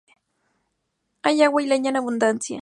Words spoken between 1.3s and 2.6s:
agua y leña en abundancia.